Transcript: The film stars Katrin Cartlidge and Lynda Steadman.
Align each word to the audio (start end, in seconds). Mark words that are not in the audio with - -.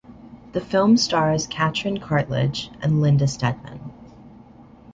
The 0.53 0.61
film 0.61 0.97
stars 0.97 1.45
Katrin 1.45 1.99
Cartlidge 1.99 2.75
and 2.81 2.93
Lynda 2.93 3.29
Steadman. 3.29 3.91